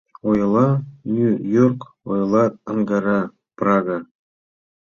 Ойла 0.29 0.67
Нью-Йорк, 1.11 1.79
ойлат 2.11 2.53
Ангара, 2.71 3.19
Прага 3.57 3.97